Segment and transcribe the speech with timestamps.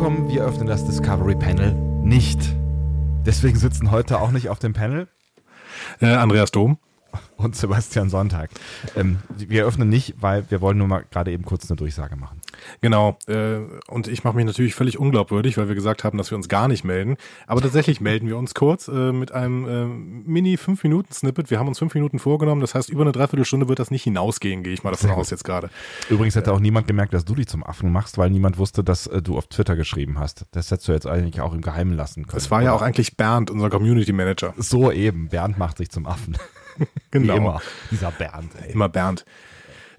[0.00, 2.56] zusammen, wir öffnen das Discovery Panel nicht.
[3.26, 5.08] Deswegen sitzen heute auch nicht auf dem Panel.
[6.00, 6.78] Äh, Andreas Dom
[7.44, 8.50] und Sebastian Sonntag.
[8.96, 12.40] Ähm, wir öffnen nicht, weil wir wollen nur mal gerade eben kurz eine Durchsage machen.
[12.80, 13.18] Genau.
[13.26, 16.48] Äh, und ich mache mich natürlich völlig unglaubwürdig, weil wir gesagt haben, dass wir uns
[16.48, 17.16] gar nicht melden.
[17.46, 21.50] Aber tatsächlich melden wir uns kurz äh, mit einem äh, Mini 5-Minuten-Snippet.
[21.50, 22.60] Wir haben uns 5 Minuten vorgenommen.
[22.60, 25.44] Das heißt, über eine Dreiviertelstunde wird das nicht hinausgehen, gehe ich mal davon aus jetzt
[25.44, 25.70] gerade.
[26.08, 29.06] Übrigens hätte auch niemand gemerkt, dass du dich zum Affen machst, weil niemand wusste, dass
[29.06, 30.46] äh, du auf Twitter geschrieben hast.
[30.52, 32.38] Das hättest du jetzt eigentlich auch im Geheimen lassen können.
[32.38, 34.54] Es war ja auch eigentlich Bernd, unser Community Manager.
[34.56, 35.28] So eben.
[35.28, 36.36] Bernd macht sich zum Affen.
[37.10, 37.34] genau.
[37.34, 37.62] Wie immer.
[37.90, 38.52] Dieser Bernd.
[38.62, 38.72] Ey.
[38.72, 39.24] Immer Bernd.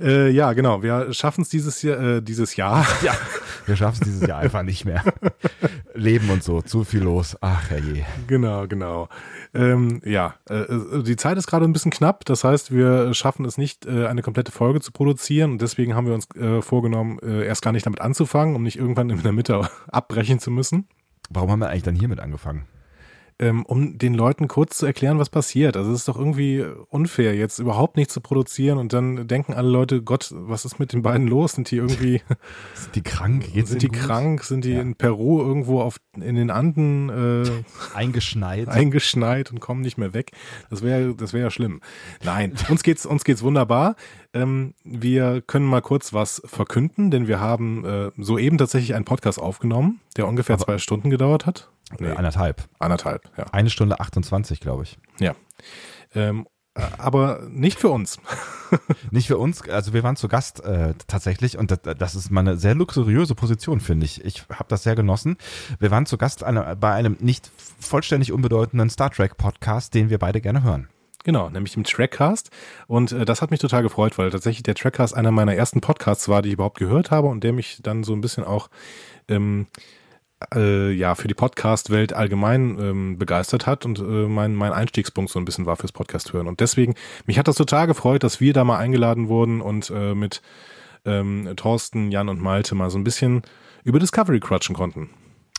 [0.00, 0.82] Äh, ja, genau.
[0.82, 2.00] Wir schaffen es dieses Jahr.
[2.00, 2.86] Äh, dieses Jahr.
[3.02, 3.14] Ja,
[3.66, 5.02] wir schaffen es dieses Jahr einfach nicht mehr.
[5.94, 7.36] Leben und so, zu viel los.
[7.40, 8.04] Ach herrje.
[8.26, 9.08] Genau, genau.
[9.54, 10.64] Ähm, ja, äh,
[11.02, 12.24] die Zeit ist gerade ein bisschen knapp.
[12.24, 15.52] Das heißt, wir schaffen es nicht, äh, eine komplette Folge zu produzieren.
[15.52, 18.78] Und deswegen haben wir uns äh, vorgenommen, äh, erst gar nicht damit anzufangen, um nicht
[18.78, 20.88] irgendwann in der Mitte abbrechen zu müssen.
[21.30, 22.66] Warum haben wir eigentlich dann hiermit angefangen?
[23.40, 25.76] Ähm, um den Leuten kurz zu erklären, was passiert.
[25.76, 29.70] Also es ist doch irgendwie unfair, jetzt überhaupt nichts zu produzieren und dann denken alle
[29.70, 31.52] Leute, Gott, was ist mit den beiden los?
[31.52, 32.20] Sind die irgendwie
[32.74, 33.50] sind die krank?
[33.52, 33.98] Geht's sind die gut?
[33.98, 34.44] krank?
[34.44, 34.82] Sind die ja.
[34.82, 37.50] in Peru irgendwo auf in den Anden äh,
[37.94, 40.32] eingeschneit eingeschneit und kommen nicht mehr weg?
[40.68, 41.80] Das wäre das wäre ja schlimm.
[42.22, 43.96] Nein, uns geht's uns geht's wunderbar.
[44.34, 49.40] Ähm, wir können mal kurz was verkünden, denn wir haben äh, soeben tatsächlich einen Podcast
[49.40, 51.70] aufgenommen, der ungefähr Aber zwei Stunden gedauert hat.
[51.98, 52.68] Nee, anderthalb.
[52.78, 53.44] Anderthalb, ja.
[53.52, 54.98] Eine Stunde 28, glaube ich.
[55.18, 55.34] Ja.
[56.14, 58.18] Ähm, äh, aber nicht für uns.
[59.10, 59.68] nicht für uns.
[59.68, 63.34] Also wir waren zu Gast äh, tatsächlich und das, das, ist mal eine sehr luxuriöse
[63.34, 64.24] Position, finde ich.
[64.24, 65.36] Ich habe das sehr genossen.
[65.78, 67.50] Wir waren zu Gast eine, bei einem nicht
[67.80, 70.88] vollständig unbedeutenden Star Trek Podcast, den wir beide gerne hören.
[71.24, 72.50] Genau, nämlich im Trackcast.
[72.86, 76.28] Und äh, das hat mich total gefreut, weil tatsächlich der Trackcast einer meiner ersten Podcasts
[76.28, 78.70] war, die ich überhaupt gehört habe und der mich dann so ein bisschen auch
[79.28, 79.66] ähm,
[80.54, 85.38] äh, ja für die Podcast-Welt allgemein ähm, begeistert hat und äh, mein, mein Einstiegspunkt so
[85.38, 86.46] ein bisschen war fürs Podcast hören.
[86.46, 86.94] Und deswegen,
[87.26, 90.42] mich hat das total gefreut, dass wir da mal eingeladen wurden und äh, mit
[91.04, 93.42] ähm, Thorsten, Jan und Malte mal so ein bisschen
[93.84, 95.10] über Discovery quatschen konnten.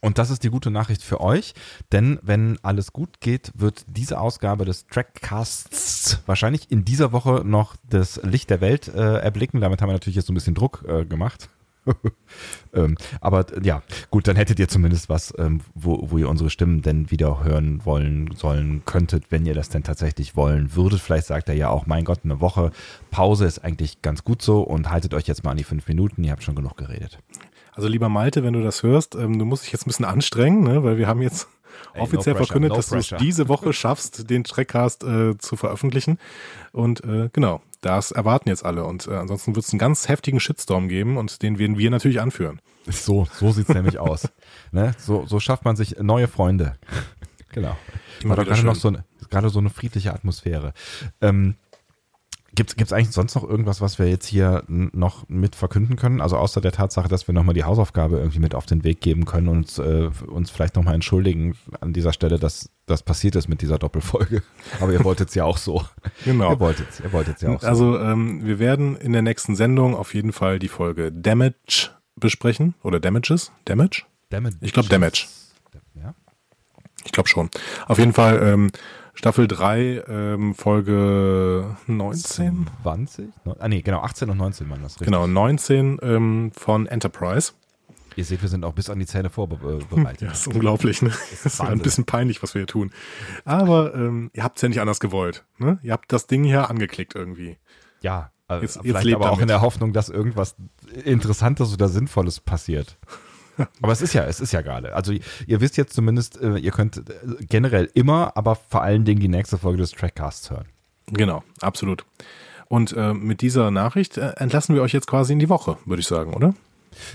[0.00, 1.54] Und das ist die gute Nachricht für euch,
[1.90, 7.74] denn wenn alles gut geht, wird diese Ausgabe des Trackcasts wahrscheinlich in dieser Woche noch
[7.88, 9.62] das Licht der Welt äh, erblicken.
[9.62, 11.48] Damit haben wir natürlich jetzt so ein bisschen Druck äh, gemacht.
[12.74, 16.82] ähm, aber ja, gut, dann hättet ihr zumindest was, ähm, wo, wo ihr unsere Stimmen
[16.82, 21.00] denn wieder hören wollen sollen könntet, wenn ihr das denn tatsächlich wollen würdet.
[21.00, 22.72] Vielleicht sagt er ja auch, mein Gott, eine Woche
[23.10, 26.24] Pause ist eigentlich ganz gut so und haltet euch jetzt mal an die fünf Minuten,
[26.24, 27.18] ihr habt schon genug geredet.
[27.72, 30.62] Also lieber Malte, wenn du das hörst, ähm, du musst dich jetzt ein bisschen anstrengen,
[30.62, 30.84] ne?
[30.84, 31.48] weil wir haben jetzt
[31.92, 35.36] Ey, offiziell no pressure, verkündet, no dass du es diese Woche schaffst, den Trackcast äh,
[35.38, 36.18] zu veröffentlichen.
[36.72, 38.84] Und äh, genau, das erwarten jetzt alle.
[38.84, 42.20] Und äh, ansonsten wird es einen ganz heftigen Shitstorm geben und den werden wir natürlich
[42.20, 42.60] anführen.
[42.86, 44.28] So, so sieht's nämlich aus.
[44.72, 44.94] Ne?
[44.98, 46.76] So, so schafft man sich neue Freunde.
[47.52, 47.76] genau.
[48.24, 50.72] War gerade noch so eine, gerade so eine friedliche Atmosphäre.
[51.20, 51.56] Ähm,
[52.54, 56.20] Gibt es eigentlich sonst noch irgendwas, was wir jetzt hier noch mit verkünden können?
[56.20, 59.24] Also außer der Tatsache, dass wir nochmal die Hausaufgabe irgendwie mit auf den Weg geben
[59.24, 63.62] können und äh, uns vielleicht nochmal entschuldigen an dieser Stelle, dass das passiert ist mit
[63.62, 64.42] dieser Doppelfolge.
[64.80, 65.84] Aber ihr wolltet es ja auch so.
[66.24, 66.52] Genau.
[66.52, 67.66] Ihr wolltet es ihr wolltet's ja auch so.
[67.66, 72.74] Also ähm, wir werden in der nächsten Sendung auf jeden Fall die Folge Damage besprechen.
[72.82, 73.52] Oder Damages?
[73.64, 74.02] Damage?
[74.30, 74.56] Damage.
[74.60, 75.26] Ich glaube Damage.
[75.94, 76.14] Ja.
[77.04, 77.50] Ich glaube schon.
[77.86, 78.70] Auf jeden Fall ähm,
[79.14, 82.66] Staffel 3, ähm, Folge 19?
[82.82, 83.28] 20?
[83.58, 85.06] Ah nee, genau, 18 und 19 waren das, richtig.
[85.06, 87.52] Genau, 19 ähm, von Enterprise.
[88.16, 90.22] Ihr seht, wir sind auch bis an die Zähne vorbereitet.
[90.22, 91.10] Ja, ist unglaublich, ne?
[91.30, 92.92] Das ist ein bisschen peinlich, was wir hier tun.
[93.44, 95.44] Aber ähm, ihr habt es ja nicht anders gewollt.
[95.58, 95.78] Ne?
[95.82, 97.56] Ihr habt das Ding hier angeklickt irgendwie.
[98.02, 99.38] Ja, äh, jetzt, vielleicht jetzt aber damit.
[99.38, 100.56] auch in der Hoffnung, dass irgendwas
[101.04, 102.98] Interessantes oder Sinnvolles passiert.
[103.82, 104.94] Aber es ist ja, es ist ja gerade.
[104.94, 107.02] Also ihr wisst jetzt zumindest, äh, ihr könnt äh,
[107.40, 110.66] generell immer, aber vor allen Dingen die nächste Folge des Trackcasts hören.
[111.12, 112.04] Genau, absolut.
[112.68, 116.00] Und äh, mit dieser Nachricht äh, entlassen wir euch jetzt quasi in die Woche, würde
[116.00, 116.54] ich sagen, oder?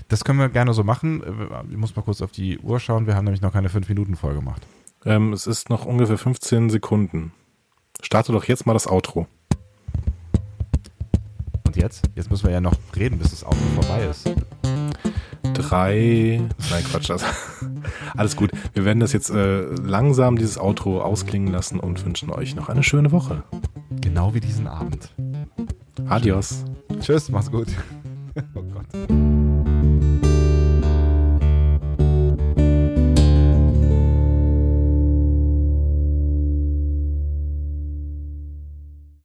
[0.09, 1.23] Das können wir gerne so machen.
[1.71, 3.07] Ich muss mal kurz auf die Uhr schauen.
[3.07, 4.61] Wir haben nämlich noch keine 5 Minuten voll gemacht.
[5.05, 7.31] Ähm, es ist noch ungefähr 15 Sekunden.
[8.01, 9.27] Starte doch jetzt mal das Outro.
[11.65, 12.09] Und jetzt?
[12.15, 14.29] Jetzt müssen wir ja noch reden, bis das Outro vorbei ist
[15.59, 16.41] drei.
[16.71, 17.23] Nein, Quatsch, das.
[18.15, 18.51] Alles gut.
[18.73, 22.83] Wir werden das jetzt äh, langsam, dieses Outro ausklingen lassen und wünschen euch noch eine
[22.83, 23.43] schöne Woche.
[24.01, 25.09] Genau wie diesen Abend.
[26.07, 26.65] Adios.
[27.01, 27.67] Tschüss, mach's gut.
[28.55, 29.38] oh Gott.